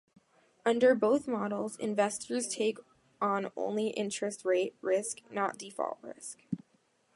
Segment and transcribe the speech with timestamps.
[0.65, 2.79] Under both models, investors take
[3.21, 6.39] on only interest-rate risk, not default risk.